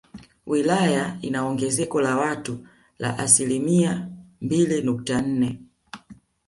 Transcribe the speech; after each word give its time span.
Wilaya 0.45 1.17
ina 1.21 1.39
ongezeko 1.49 2.01
la 2.01 2.17
watu 2.17 2.67
la 2.99 3.19
asilimia 3.19 4.09
mbili 4.41 4.81
nukta 4.81 5.21
nne 5.21 5.61